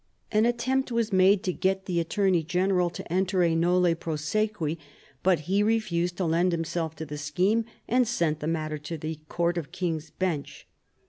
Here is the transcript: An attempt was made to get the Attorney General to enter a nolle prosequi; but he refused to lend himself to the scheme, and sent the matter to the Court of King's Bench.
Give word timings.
An 0.31 0.47
attempt 0.47 0.91
was 0.91 1.13
made 1.13 1.43
to 1.43 1.53
get 1.53 1.85
the 1.85 1.99
Attorney 1.99 2.41
General 2.41 2.89
to 2.89 3.13
enter 3.13 3.43
a 3.43 3.53
nolle 3.53 3.93
prosequi; 3.93 4.79
but 5.21 5.41
he 5.41 5.61
refused 5.61 6.17
to 6.17 6.25
lend 6.25 6.53
himself 6.53 6.95
to 6.95 7.05
the 7.05 7.19
scheme, 7.19 7.65
and 7.87 8.07
sent 8.07 8.39
the 8.39 8.47
matter 8.47 8.79
to 8.79 8.97
the 8.97 9.19
Court 9.29 9.59
of 9.59 9.71
King's 9.71 10.09
Bench. 10.09 10.67